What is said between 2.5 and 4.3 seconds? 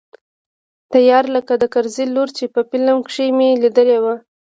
په فلم کښې مې ليدلې وه.